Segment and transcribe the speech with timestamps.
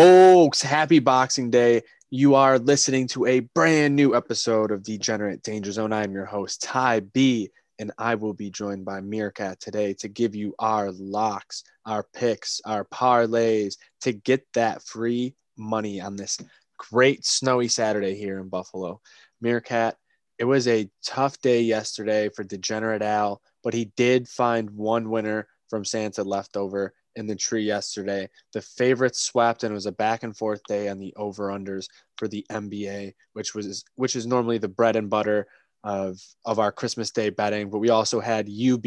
[0.00, 1.82] Folks, happy Boxing Day.
[2.08, 5.92] You are listening to a brand new episode of Degenerate Danger Zone.
[5.92, 10.36] I'm your host, Ty B, and I will be joined by Meerkat today to give
[10.36, 16.38] you our locks, our picks, our parlays to get that free money on this
[16.76, 19.00] great snowy Saturday here in Buffalo.
[19.40, 19.96] Meerkat,
[20.38, 25.48] it was a tough day yesterday for Degenerate Al, but he did find one winner
[25.68, 28.30] from Santa leftover in the tree yesterday.
[28.52, 31.88] The favorites swept, and it was a back and forth day on the over unders
[32.16, 35.48] for the NBA, which was which is normally the bread and butter
[35.84, 37.70] of of our Christmas Day betting.
[37.70, 38.84] But we also had UB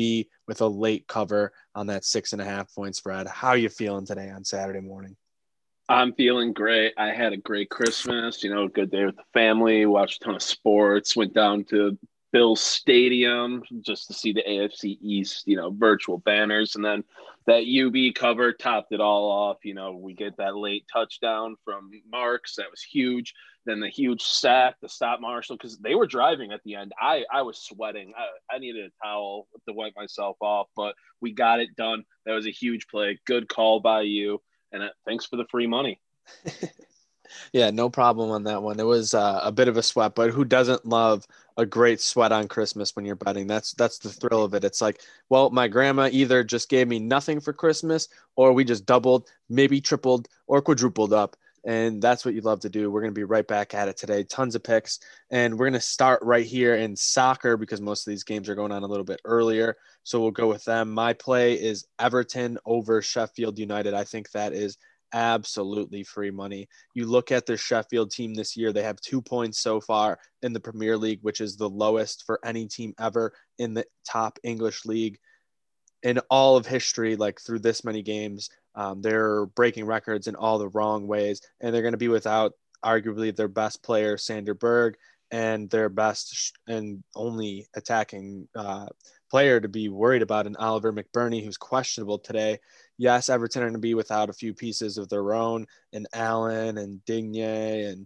[0.48, 3.28] with a late cover on that six and a half point spread.
[3.28, 5.16] How you feeling today on Saturday morning?
[5.90, 6.94] I'm feeling great.
[6.98, 10.26] I had a great Christmas, you know, a good day with the family, watched a
[10.26, 11.98] ton of sports, went down to
[12.32, 16.76] Bills Stadium just to see the AFC East, you know, virtual banners.
[16.76, 17.04] And then
[17.46, 19.58] that UB cover topped it all off.
[19.64, 22.56] You know, we get that late touchdown from Marks.
[22.56, 23.34] That was huge.
[23.66, 26.94] Then the huge sack to stop Marshall because they were driving at the end.
[27.00, 28.14] I, I was sweating.
[28.18, 32.04] I, I needed a towel to wipe myself off, but we got it done.
[32.26, 33.20] That was a huge play.
[33.26, 34.42] Good call by you.
[34.72, 36.00] And uh, thanks for the free money.
[37.54, 38.80] yeah, no problem on that one.
[38.80, 42.32] It was uh, a bit of a sweat, but who doesn't love a great sweat
[42.32, 43.48] on Christmas when you're betting?
[43.48, 44.64] That's that's the thrill of it.
[44.64, 48.86] It's like, well, my grandma either just gave me nothing for Christmas, or we just
[48.86, 51.36] doubled, maybe tripled, or quadrupled up.
[51.64, 52.90] And that's what you love to do.
[52.90, 54.24] We're going to be right back at it today.
[54.24, 55.00] Tons of picks.
[55.30, 58.56] And we're going to start right here in soccer because most of these games are
[58.56, 59.78] going on a little bit earlier.
[60.04, 60.92] So we'll go with them.
[60.92, 63.94] My play is Everton over Sheffield United.
[63.94, 64.78] I think that is
[65.14, 66.68] absolutely free money.
[66.94, 70.54] You look at their Sheffield team this year, they have two points so far in
[70.54, 74.86] the Premier League, which is the lowest for any team ever in the top English
[74.86, 75.20] league
[76.04, 78.50] in all of history, like through this many games.
[78.76, 82.54] Um, they're breaking records in all the wrong ways, and they're going to be without
[82.84, 84.96] arguably their best player, Sander Berge,
[85.30, 88.88] and their best and only attacking uh,
[89.30, 92.60] player to be worried about, an Oliver McBurnie, who's questionable today
[93.02, 96.78] yes, Everton are going to be without a few pieces of their own, and Allen
[96.78, 98.06] and Digne and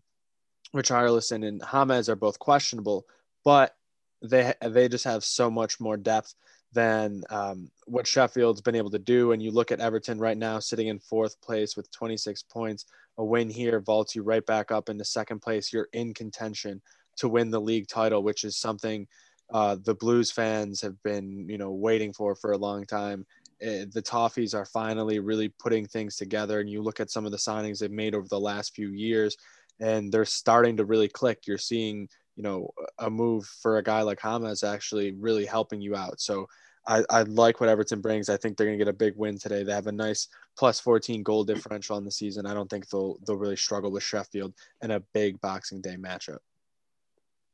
[0.74, 3.06] Richarlison and James are both questionable,
[3.44, 3.76] but
[4.22, 6.34] they they just have so much more depth
[6.72, 9.34] than um, what Sheffield's been able to do.
[9.34, 12.86] And you look at Everton right now, sitting in fourth place with 26 points.
[13.18, 15.72] A win here vaults you right back up into second place.
[15.72, 16.82] You're in contention
[17.18, 19.08] to win the league title, which is something
[19.54, 23.26] uh, the Blues fans have been, you know, waiting for for a long time.
[23.62, 26.60] Eh, the Toffees are finally really putting things together.
[26.60, 29.36] And you look at some of the signings they've made over the last few years,
[29.80, 31.48] and they're starting to really click.
[31.48, 35.96] You're seeing, you know, a move for a guy like James actually really helping you
[35.96, 36.20] out.
[36.20, 36.48] So
[36.88, 38.30] I, I like what Everton brings.
[38.30, 39.64] I think they're going to get a big win today.
[39.64, 40.28] They have a nice
[40.58, 42.46] plus 14 goal differential on the season.
[42.46, 46.40] I don't think they'll they'll really struggle with Sheffield in a big Boxing Day matchup.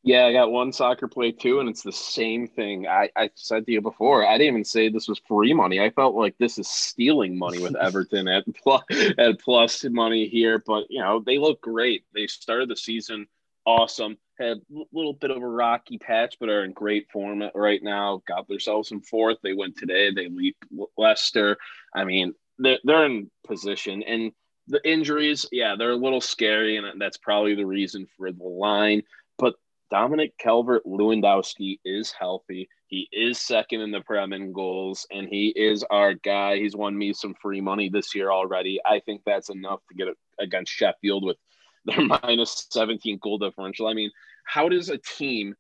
[0.03, 2.87] Yeah, I got one soccer play too, and it's the same thing.
[2.87, 5.79] I, I said to you before, I didn't even say this was free money.
[5.79, 8.83] I felt like this is stealing money with Everton at plus,
[9.19, 12.03] at plus money here, but you know they look great.
[12.13, 13.27] They started the season
[13.65, 14.17] awesome.
[14.39, 18.23] Had a little bit of a rocky patch, but are in great form right now.
[18.27, 19.37] Got themselves in fourth.
[19.43, 20.11] They went today.
[20.11, 20.57] They leap
[20.97, 21.57] Leicester.
[21.93, 24.31] I mean, they're they're in position, and
[24.67, 29.03] the injuries, yeah, they're a little scary, and that's probably the reason for the line.
[29.37, 29.55] But
[29.91, 32.69] Dominic Calvert Lewandowski is healthy.
[32.87, 36.57] He is second in the Prem in goals, and he is our guy.
[36.57, 38.79] He's won me some free money this year already.
[38.85, 41.35] I think that's enough to get it against Sheffield with
[41.85, 43.87] their minus 17 goal differential.
[43.87, 44.11] I mean,
[44.45, 45.55] how does a team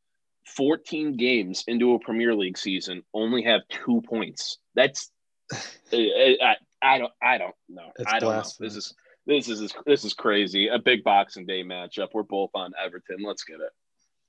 [0.55, 4.59] 14 games into a Premier League season only have two points?
[4.75, 5.11] That's
[5.93, 7.91] I, I don't I don't know.
[7.97, 8.43] It's I don't know.
[8.59, 8.93] This is
[9.25, 10.67] this is this is crazy.
[10.67, 12.09] A big Boxing Day matchup.
[12.13, 13.17] We're both on Everton.
[13.23, 13.71] Let's get it.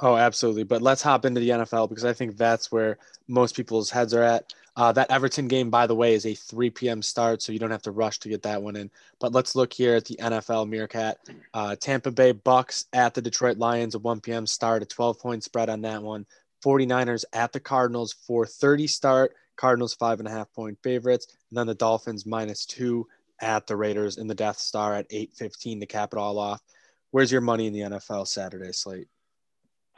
[0.01, 0.65] Oh, absolutely.
[0.65, 2.99] But let's hop into the NFL because I think that's where
[3.29, 4.53] most people's heads are at.
[4.75, 7.03] Uh, that Everton game, by the way, is a 3 p.m.
[7.03, 8.91] start, so you don't have to rush to get that one in.
[9.21, 11.19] But let's look here at the NFL Meerkat.
[11.53, 14.47] Uh, Tampa Bay Bucks at the Detroit Lions, a 1 p.m.
[14.47, 16.27] start, a 12 point spread on that one.
[16.65, 19.35] 49ers at the Cardinals, 4:30 start.
[19.57, 23.07] Cardinals five and a half point favorites, and then the Dolphins minus two
[23.41, 26.63] at the Raiders in the Death Star at 8:15 to cap it all off.
[27.11, 29.09] Where's your money in the NFL Saturday slate?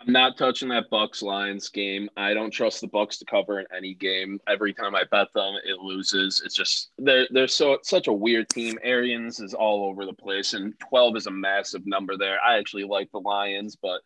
[0.06, 2.10] I'm not touching that Bucks Lions game.
[2.16, 4.38] I don't trust the Bucks to cover in any game.
[4.46, 6.42] Every time I bet them, it loses.
[6.44, 8.78] It's just they're they're so such a weird team.
[8.82, 12.38] Arians is all over the place, and 12 is a massive number there.
[12.46, 14.00] I actually like the Lions, but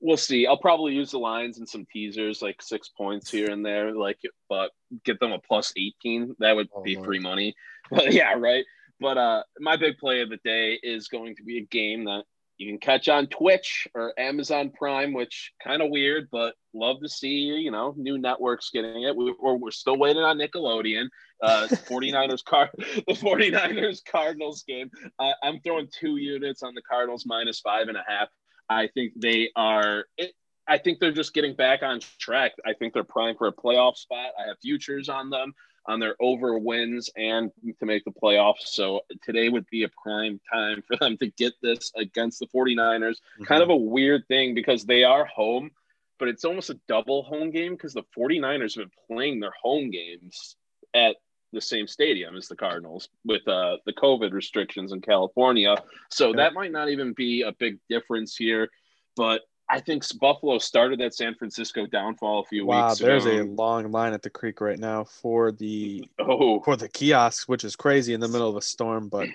[0.00, 0.46] we'll see.
[0.46, 4.18] I'll probably use the Lions in some teasers, like six points here and there, like
[4.48, 4.70] but
[5.04, 6.34] get them a plus 18.
[6.40, 7.54] That would oh, be free money.
[7.90, 8.64] But yeah, right.
[8.98, 12.24] But uh, my big play of the day is going to be a game that
[12.56, 17.08] you can catch on Twitch or Amazon Prime, which kind of weird, but love to
[17.08, 19.16] see you know new networks getting it.
[19.16, 21.08] We, are we're still waiting on Nickelodeon.
[21.42, 24.90] Uh, 49ers car the 49ers Cardinals game.
[25.18, 28.28] Uh, I'm throwing two units on the Cardinals minus five and a half.
[28.68, 30.04] I think they are.
[30.16, 30.32] It,
[30.66, 32.52] I think they're just getting back on track.
[32.64, 34.30] I think they're primed for a playoff spot.
[34.42, 35.52] I have futures on them
[35.86, 38.66] on their over wins and to make the playoffs.
[38.66, 43.00] So today would be a prime time for them to get this against the 49ers.
[43.00, 43.44] Mm-hmm.
[43.44, 45.70] Kind of a weird thing because they are home,
[46.18, 49.90] but it's almost a double home game because the 49ers have been playing their home
[49.90, 50.56] games
[50.94, 51.16] at
[51.52, 55.76] the same stadium as the Cardinals with uh, the COVID restrictions in California.
[56.10, 56.36] So yeah.
[56.36, 58.70] that might not even be a big difference here.
[59.16, 63.08] But I think Buffalo started that San Francisco downfall a few wow, weeks ago.
[63.08, 66.88] Wow, there's a long line at the creek right now for the oh for the
[66.88, 69.28] kiosks, which is crazy in the middle of a storm, but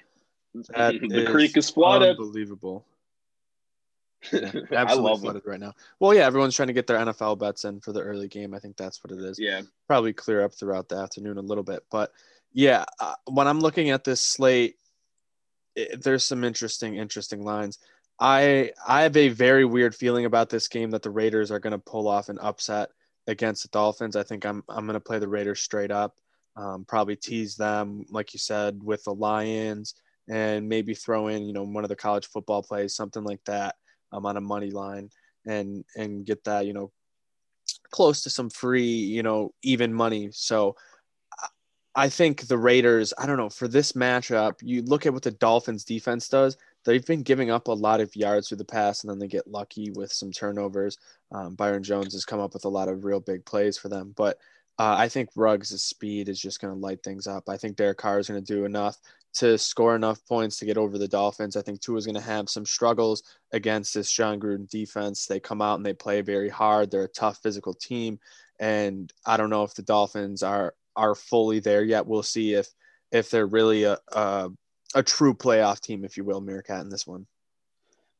[0.69, 2.17] that the is creek is flooded.
[2.17, 2.85] Unbelievable.
[4.33, 5.49] Yeah, absolutely flooded it.
[5.49, 5.73] right now.
[6.01, 8.53] Well, yeah, everyone's trying to get their NFL bets in for the early game.
[8.53, 9.39] I think that's what it is.
[9.39, 12.11] Yeah, probably clear up throughout the afternoon a little bit, but
[12.51, 14.75] yeah, uh, when I'm looking at this slate,
[15.75, 17.79] it, there's some interesting, interesting lines.
[18.19, 21.71] I I have a very weird feeling about this game that the Raiders are going
[21.71, 22.89] to pull off an upset
[23.27, 24.15] against the Dolphins.
[24.15, 26.17] I think I'm I'm going to play the Raiders straight up.
[26.55, 29.95] Um, probably tease them, like you said, with the Lions,
[30.27, 33.75] and maybe throw in you know one of the college football plays, something like that,
[34.11, 35.09] um, on a money line,
[35.45, 36.91] and and get that you know
[37.91, 40.29] close to some free you know even money.
[40.33, 40.75] So
[41.95, 43.13] I think the Raiders.
[43.17, 44.55] I don't know for this matchup.
[44.61, 46.57] You look at what the Dolphins defense does
[46.89, 49.47] they've been giving up a lot of yards through the pass, and then they get
[49.47, 50.97] lucky with some turnovers.
[51.31, 54.11] Um, Byron Jones has come up with a lot of real big plays for them,
[54.17, 54.39] but
[54.79, 57.47] uh, I think Ruggs' speed is just going to light things up.
[57.47, 58.97] I think Derek Carr is going to do enough
[59.35, 61.55] to score enough points to get over the Dolphins.
[61.55, 63.21] I think Tua is going to have some struggles
[63.51, 65.27] against this Jon Gruden defense.
[65.27, 66.89] They come out and they play very hard.
[66.89, 68.19] They're a tough physical team,
[68.59, 72.07] and I don't know if the Dolphins are are fully there yet.
[72.07, 72.67] We'll see if
[73.11, 74.49] if they're really a, a
[74.95, 77.27] a true playoff team, if you will, Meerkat in this one.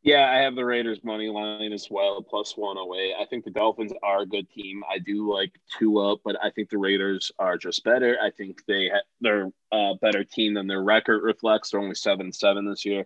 [0.01, 3.15] Yeah, I have the Raiders money line as well, plus 108.
[3.19, 4.81] I think the Dolphins are a good team.
[4.89, 8.17] I do like Tua, but I think the Raiders are just better.
[8.21, 11.71] I think they ha- they're a better team than their record reflects.
[11.71, 13.05] They're only seven seven this year,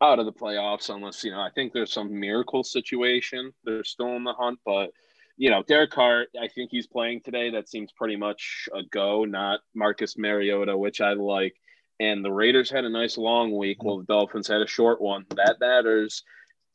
[0.00, 0.88] out of the playoffs.
[0.88, 3.52] Unless you know, I think there's some miracle situation.
[3.64, 4.92] They're still in the hunt, but
[5.36, 6.26] you know, Derek Carr.
[6.40, 7.50] I think he's playing today.
[7.50, 9.24] That seems pretty much a go.
[9.24, 11.56] Not Marcus Mariota, which I like
[12.00, 15.24] and the Raiders had a nice long week while the Dolphins had a short one.
[15.36, 16.22] That matters.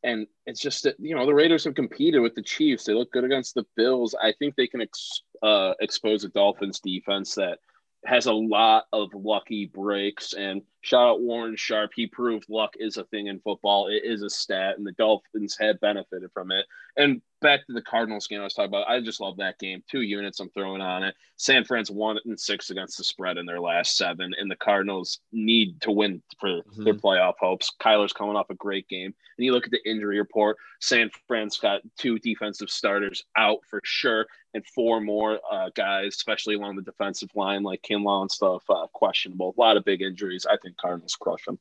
[0.03, 2.85] And it's just that, you know, the Raiders have competed with the Chiefs.
[2.85, 4.15] They look good against the Bills.
[4.21, 7.59] I think they can ex- uh, expose a Dolphins defense that
[8.05, 10.33] has a lot of lucky breaks.
[10.33, 11.91] And shout out Warren Sharp.
[11.93, 13.87] He proved luck is a thing in football.
[13.87, 16.65] It is a stat, and the Dolphins had benefited from it.
[16.99, 18.89] And back to the Cardinals game I was talking about.
[18.89, 19.81] I just love that game.
[19.89, 21.15] Two units I'm throwing on it.
[21.37, 25.19] San Fran's one and six against the spread in their last seven, and the Cardinals
[25.31, 26.83] need to win for mm-hmm.
[26.83, 27.71] their playoff hopes.
[27.79, 29.13] Kyler's coming off a great game.
[29.37, 33.79] And you look at the injury report, San Fran's got two defensive starters out for
[33.85, 38.63] sure, and four more uh, guys, especially along the defensive line, like Kinlaw and stuff,
[38.69, 39.55] uh, questionable.
[39.57, 40.45] A lot of big injuries.
[40.45, 41.59] I think Cardinals crush them.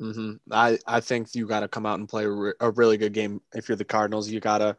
[0.00, 0.34] Mm-hmm.
[0.50, 3.40] I, I think you got to come out and play a really good game.
[3.54, 4.76] If you're the Cardinals, you got to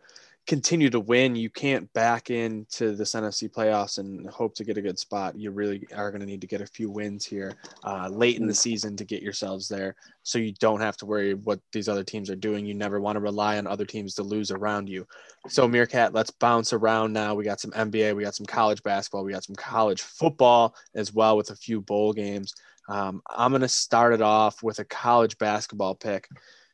[0.50, 1.36] continue to win.
[1.36, 5.38] You can't back into the NFC playoffs and hope to get a good spot.
[5.38, 7.54] You really are going to need to get a few wins here
[7.84, 11.36] uh, late in the season to get yourselves there so you don't have to worry
[11.36, 12.66] what these other teams are doing.
[12.66, 15.06] You never want to rely on other teams to lose around you.
[15.48, 17.36] So, Meerkat, let's bounce around now.
[17.36, 21.14] We got some NBA, we got some college basketball, we got some college football as
[21.14, 22.56] well with a few bowl games.
[22.90, 26.28] Um, I'm going to start it off with a college basketball pick.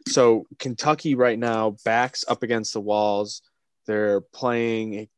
[0.07, 3.41] So Kentucky right now backs up against the walls.
[3.85, 5.09] They're playing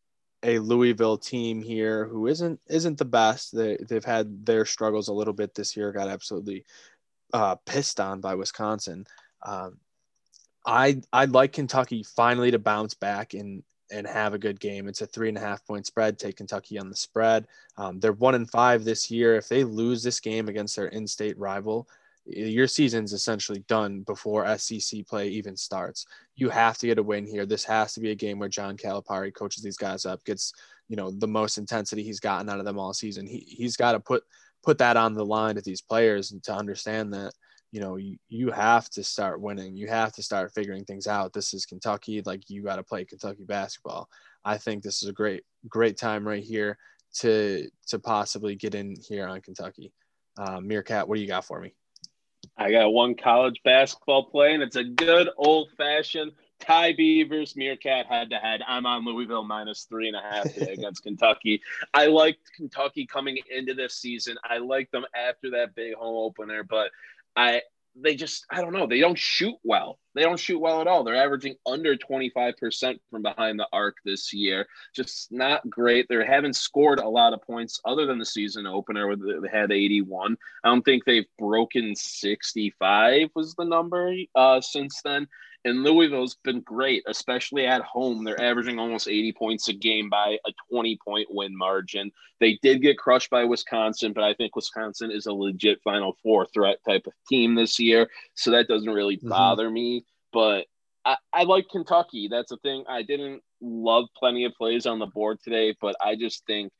[0.43, 3.55] a, Louisville team here who isn't isn't the best.
[3.55, 5.91] They they've had their struggles a little bit this year.
[5.91, 6.65] Got absolutely
[7.33, 9.05] uh, pissed on by Wisconsin.
[9.45, 9.77] Um,
[10.65, 14.87] I I'd like Kentucky finally to bounce back and and have a good game.
[14.87, 16.19] It's a three and a half point spread.
[16.19, 17.47] Take Kentucky on the spread.
[17.77, 19.35] Um, they're one and five this year.
[19.35, 21.87] If they lose this game against their in-state rival,
[22.25, 26.05] your season's essentially done before SEC play even starts.
[26.35, 27.45] You have to get a win here.
[27.45, 30.53] This has to be a game where John Calipari coaches these guys up, gets
[30.89, 33.27] you know the most intensity he's gotten out of them all season.
[33.27, 34.23] He he's got to put
[34.63, 37.31] put that on the line to these players and to understand that
[37.71, 39.75] you know, you, you have to start winning.
[39.75, 41.33] You have to start figuring things out.
[41.33, 42.21] This is Kentucky.
[42.25, 44.09] Like you got to play Kentucky basketball.
[44.45, 46.77] I think this is a great, great time right here
[47.19, 49.91] to to possibly get in here on Kentucky.
[50.37, 51.73] Uh, Meerkat, what do you got for me?
[52.57, 57.55] I got one college basketball play, and it's a good old fashioned Ty B versus,
[57.55, 58.61] Meerkat head to head.
[58.67, 61.61] I'm on Louisville minus three and a half today against Kentucky.
[61.93, 64.37] I liked Kentucky coming into this season.
[64.43, 66.89] I liked them after that big home opener, but
[67.37, 67.61] I
[67.99, 68.87] they just I don't know.
[68.87, 69.99] They don't shoot well.
[70.13, 71.03] They don't shoot well at all.
[71.03, 74.67] They're averaging under 25% from behind the arc this year.
[74.95, 76.07] Just not great.
[76.09, 79.71] They haven't scored a lot of points other than the season opener where they had
[79.71, 80.37] 81.
[80.63, 85.27] I don't think they've broken 65 was the number uh, since then.
[85.65, 88.23] And Louisville's been great, especially at home.
[88.23, 92.11] They're averaging almost 80 points a game by a 20 point win margin.
[92.39, 96.45] They did get crushed by Wisconsin, but I think Wisconsin is a legit Final Four
[96.53, 98.09] threat type of team this year.
[98.35, 99.29] So that doesn't really mm-hmm.
[99.29, 100.05] bother me.
[100.31, 100.67] But
[101.03, 102.27] I, I like Kentucky.
[102.29, 102.83] That's a thing.
[102.87, 106.71] I didn't love plenty of plays on the board today, but I just think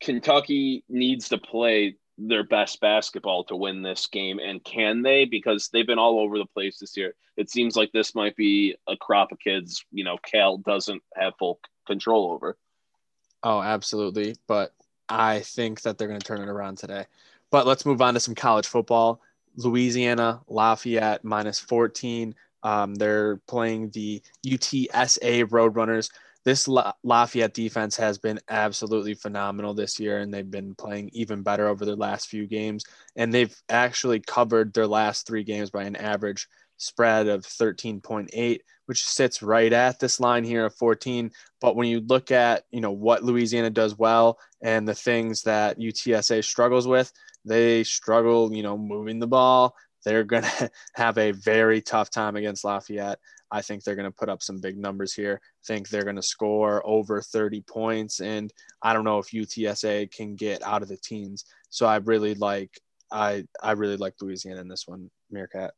[0.00, 5.24] Kentucky needs to play their best basketball to win this game and can they?
[5.24, 7.14] Because they've been all over the place this year.
[7.36, 11.34] It seems like this might be a crop of kids you know cal doesn't have
[11.38, 12.56] full control over.
[13.42, 14.36] Oh absolutely.
[14.46, 14.72] But
[15.08, 17.06] i think that they're going to turn it around today.
[17.50, 19.20] But let's move on to some college football.
[19.56, 26.10] Louisiana lafayette minus 14 um, they're playing the utsa roadrunners
[26.46, 31.42] this La- Lafayette defense has been absolutely phenomenal this year, and they've been playing even
[31.42, 32.84] better over their last few games.
[33.16, 39.04] And they've actually covered their last three games by an average spread of 13.8, which
[39.04, 41.32] sits right at this line here of 14.
[41.60, 45.80] But when you look at you know what Louisiana does well and the things that
[45.80, 47.12] UTSA struggles with,
[47.44, 49.74] they struggle, you know, moving the ball.
[50.04, 53.18] They're going to have a very tough time against Lafayette.
[53.50, 55.40] I think they're going to put up some big numbers here.
[55.42, 58.20] I think they're going to score over 30 points.
[58.20, 61.44] And I don't know if UTSA can get out of the teens.
[61.70, 65.74] So I really like, I, I really like Louisiana in this one, Meerkat.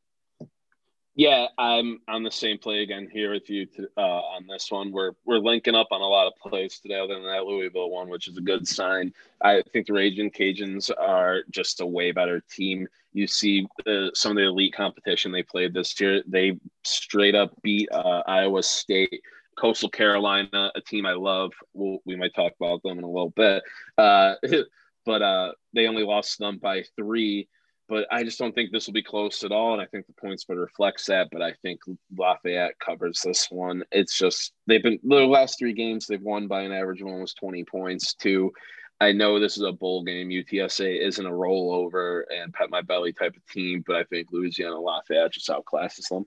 [1.19, 4.01] Yeah, I'm on the same play again here with you to, uh,
[4.37, 4.93] on this one.
[4.93, 8.09] We're we're linking up on a lot of plays today, other than that Louisville one,
[8.09, 9.13] which is a good sign.
[9.43, 12.87] I think the Raging Cajuns are just a way better team.
[13.15, 16.23] You see the, some of the elite competition they played this year.
[16.25, 19.21] They straight up beat uh, Iowa State.
[19.59, 21.53] Coastal Carolina, a team I love.
[21.75, 23.65] We'll, we might talk about them in a little bit.
[23.97, 24.37] Uh,
[25.05, 27.49] but uh, they only lost them by three
[27.89, 29.73] but I just don't think this will be close at all.
[29.73, 31.29] And I think the point spread reflects that.
[31.33, 31.81] But I think
[32.17, 33.83] Lafayette covers this one.
[33.91, 37.39] It's just they've been the last three games they've won by an average of almost
[37.39, 38.15] 20 points.
[38.15, 38.53] Two,
[39.01, 40.29] I know this is a bowl game.
[40.29, 44.79] UTSA isn't a rollover and pet my belly type of team, but I think Louisiana
[44.79, 46.27] Lafayette just outclasses them.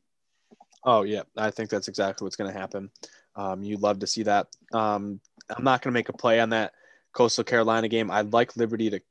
[0.84, 2.89] Oh yeah, I think that's exactly what's going to happen.
[3.36, 4.48] Um, you'd love to see that.
[4.74, 6.74] Um, I'm not going to make a play on that
[7.13, 8.10] Coastal Carolina game.
[8.10, 9.01] I'd like Liberty to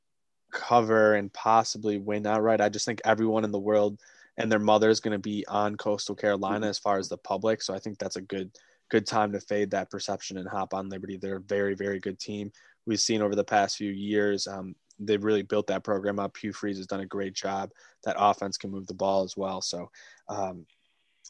[0.51, 2.61] cover and possibly win outright.
[2.61, 3.99] I just think everyone in the world
[4.37, 7.61] and their mother is going to be on Coastal Carolina as far as the public.
[7.61, 8.51] So I think that's a good
[8.89, 11.17] good time to fade that perception and hop on Liberty.
[11.17, 12.51] They're a very very good team.
[12.85, 14.47] We've seen over the past few years.
[14.47, 16.35] Um, they've really built that program up.
[16.37, 17.71] Hugh Freeze has done a great job.
[18.03, 19.61] That offense can move the ball as well.
[19.61, 19.89] So
[20.29, 20.65] um,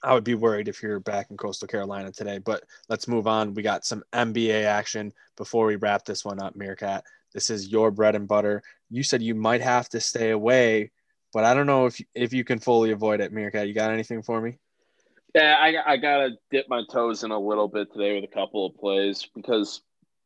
[0.03, 2.39] I would be worried if you're back in Coastal Carolina today.
[2.39, 3.53] But let's move on.
[3.53, 7.03] We got some NBA action before we wrap this one up, Meerkat.
[7.33, 8.63] This is your bread and butter.
[8.89, 10.91] You said you might have to stay away,
[11.33, 13.31] but I don't know if if you can fully avoid it.
[13.31, 14.57] Meerkat, you got anything for me?
[15.33, 18.65] Yeah, I, I gotta dip my toes in a little bit today with a couple
[18.65, 19.81] of plays because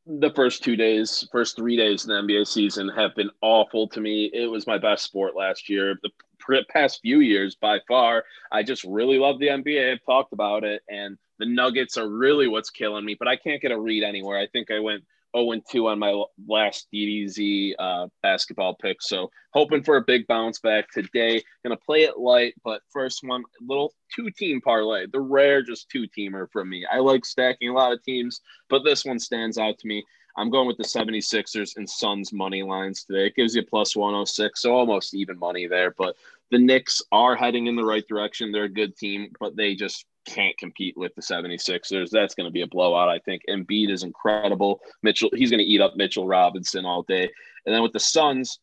[0.08, 4.02] the first two days, first three days in the NBA season have been awful to
[4.02, 4.30] me.
[4.34, 5.96] It was my best sport last year.
[6.02, 9.94] The past few years, by far, I just really love the NBA.
[9.94, 13.16] I've talked about it, and the Nuggets are really what's killing me.
[13.18, 14.38] But I can't get a read anywhere.
[14.38, 15.04] I think I went
[15.36, 19.01] 0 2 on my last DDZ uh, basketball pick.
[19.01, 21.44] So hoping for a big bounce back today.
[21.63, 26.08] Gonna play it light, but first one, little two team parlay, the rare just two
[26.18, 26.86] teamer for me.
[26.92, 30.04] I like stacking a lot of teams, but this one stands out to me.
[30.38, 33.27] I'm going with the 76ers and Suns money lines today.
[33.27, 35.94] It gives you plus 106, so almost even money there.
[35.98, 36.15] But
[36.51, 38.51] the Knicks are heading in the right direction.
[38.51, 42.10] They're a good team, but they just can't compete with the 76ers.
[42.10, 43.44] That's going to be a blowout, I think.
[43.50, 44.82] Embiid is incredible.
[45.03, 47.29] Mitchell, he's going to eat up Mitchell Robinson all day.
[47.65, 48.60] And then with the Suns,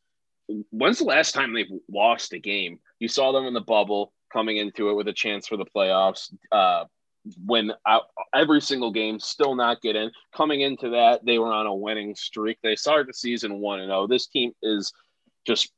[0.71, 2.79] when's the last time they've lost a game?
[2.99, 6.33] You saw them in the bubble coming into it with a chance for the playoffs.
[6.51, 6.85] Uh,
[7.45, 8.05] when out
[8.35, 10.11] every single game, still not get in.
[10.35, 12.59] Coming into that, they were on a winning streak.
[12.63, 14.03] They started the season one and zero.
[14.03, 14.07] Oh.
[14.07, 14.93] This team is
[15.47, 15.73] just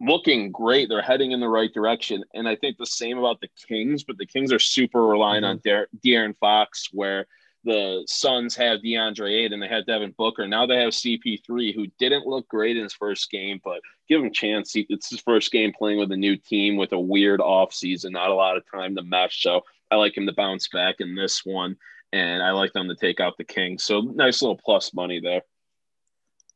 [0.00, 0.88] looking great.
[0.88, 2.24] They're heading in the right direction.
[2.34, 5.68] And I think the same about the Kings, but the Kings are super reliant mm-hmm.
[5.68, 7.26] on De'Aaron Fox, where
[7.64, 10.46] the Suns have DeAndre Ayton, they have Devin Booker.
[10.46, 14.28] Now they have CP3, who didn't look great in his first game, but give him
[14.28, 14.72] a chance.
[14.74, 18.30] It's his first game playing with a new team with a weird off season, not
[18.30, 19.42] a lot of time to mesh.
[19.42, 21.76] So I like him to bounce back in this one,
[22.12, 23.84] and I like them to take out the Kings.
[23.84, 25.42] So nice little plus money there.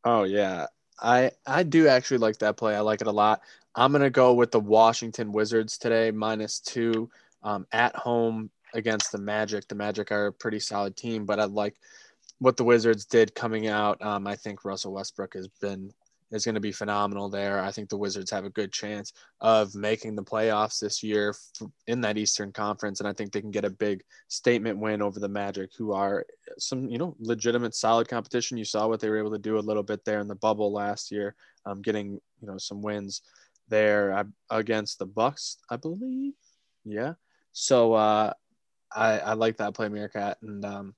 [0.05, 0.67] Oh yeah,
[1.03, 2.75] I I do actually like that play.
[2.77, 3.43] I like it a lot.
[3.75, 7.11] I'm gonna go with the Washington Wizards today, minus two
[7.43, 9.69] um, at home against the Magic.
[9.69, 11.77] The Magic are a pretty solid team, but I like
[12.39, 14.01] what the Wizards did coming out.
[14.03, 15.93] Um, I think Russell Westbrook has been
[16.33, 17.61] is going to be phenomenal there.
[17.61, 21.35] I think the Wizards have a good chance of making the playoffs this year
[21.87, 25.21] in that Eastern Conference, and I think they can get a big statement win over
[25.21, 26.27] the Magic, who are
[26.59, 28.59] some you know legitimate, solid competition.
[28.59, 30.73] You saw what they were able to do a little bit there in the bubble
[30.73, 31.35] last year,
[31.67, 33.23] um, getting you know some wins
[33.69, 36.35] there against the Bucks, I believe.
[36.85, 37.15] Yeah.
[37.53, 38.33] So uh,
[38.95, 40.95] I, I like that play, Meerkat, and um,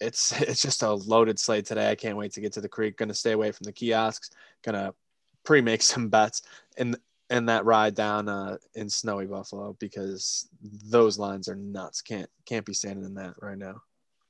[0.00, 1.90] it's it's just a loaded slate today.
[1.90, 2.96] I can't wait to get to the creek.
[2.96, 4.30] Going to stay away from the kiosks.
[4.62, 4.94] Going to
[5.44, 6.42] pre-make some bets
[6.76, 6.96] in
[7.28, 12.02] in that ride down uh, in snowy Buffalo because those lines are nuts.
[12.02, 13.82] Can't can't be standing in that right now.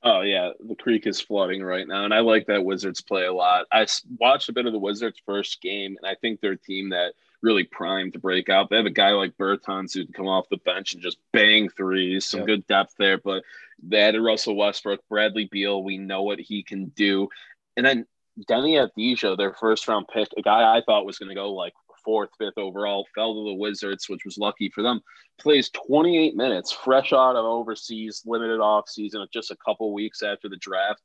[0.03, 3.33] Oh yeah, the creek is flooding right now, and I like that Wizards play a
[3.33, 3.67] lot.
[3.71, 3.85] I
[4.19, 7.13] watched a bit of the Wizards' first game, and I think they're a team that
[7.41, 8.69] really primed to break out.
[8.69, 11.69] They have a guy like Bertans who can come off the bench and just bang
[11.69, 12.25] threes.
[12.25, 12.47] Some yep.
[12.47, 13.43] good depth there, but
[13.81, 15.83] they added Russell Westbrook, Bradley Beal.
[15.83, 17.29] We know what he can do,
[17.75, 18.05] and then
[18.49, 21.73] Deni Avdija, their first round pick, a guy I thought was going to go like
[22.03, 25.01] fourth, fifth overall, fell to the Wizards, which was lucky for them.
[25.39, 30.49] Plays 28 minutes, fresh out of overseas, limited off season, just a couple weeks after
[30.49, 31.01] the draft.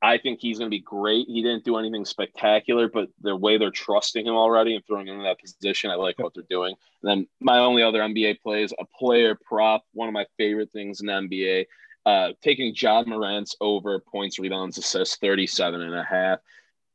[0.00, 1.26] I think he's going to be great.
[1.26, 5.16] He didn't do anything spectacular, but the way they're trusting him already and throwing him
[5.16, 6.74] in that position, I like what they're doing.
[7.02, 11.00] And then my only other NBA plays a player prop, one of my favorite things
[11.00, 11.66] in the NBA,
[12.06, 16.38] uh, taking Ja Morant's over points, rebounds, assists, 37 and a half.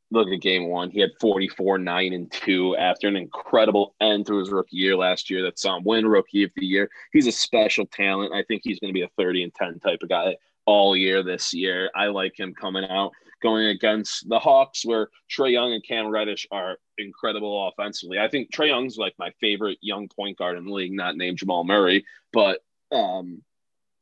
[0.09, 0.89] Look at game one.
[0.89, 5.29] He had 44, 9, and 2 after an incredible end to his rookie year last
[5.29, 6.89] year that saw him win rookie of the year.
[7.11, 8.33] He's a special talent.
[8.33, 11.23] I think he's going to be a 30 and 10 type of guy all year
[11.23, 11.89] this year.
[11.95, 16.47] I like him coming out going against the Hawks, where Trae Young and Cam Reddish
[16.49, 18.17] are incredible offensively.
[18.17, 21.37] I think Trae Young's like my favorite young point guard in the league, not named
[21.37, 22.59] Jamal Murray, but
[22.91, 23.43] um,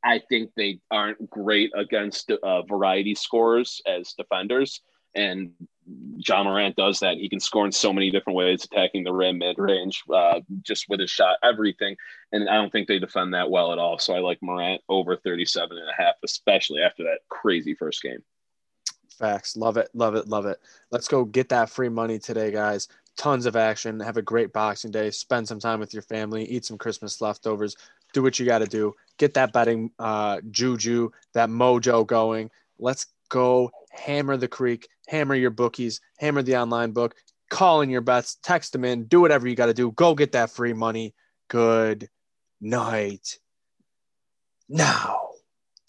[0.04, 4.80] I think they aren't great against uh, variety scorers as defenders.
[5.14, 5.52] And
[6.16, 7.16] Ja Morant does that.
[7.16, 10.86] He can score in so many different ways, attacking the rim, mid range, uh, just
[10.88, 11.96] with his shot, everything.
[12.30, 13.98] And I don't think they defend that well at all.
[13.98, 18.22] So I like Morant over 37 and a half, especially after that crazy first game.
[19.18, 19.56] Facts.
[19.56, 19.88] Love it.
[19.94, 20.28] Love it.
[20.28, 20.60] Love it.
[20.90, 22.88] Let's go get that free money today, guys.
[23.16, 24.00] Tons of action.
[24.00, 25.10] Have a great Boxing Day.
[25.10, 26.44] Spend some time with your family.
[26.44, 27.76] Eat some Christmas leftovers.
[28.14, 28.94] Do what you got to do.
[29.18, 32.50] Get that betting uh, juju, that mojo going.
[32.78, 37.14] Let's go hammer the creek, hammer your bookies, hammer the online book,
[37.50, 39.92] call in your bets, text them in, do whatever you got to do.
[39.92, 41.14] Go get that free money.
[41.48, 42.08] Good
[42.60, 43.38] night.
[44.68, 45.31] Now.